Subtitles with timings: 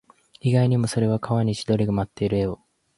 [0.39, 2.59] 意外にも、それは川に千鳥が舞っている絵を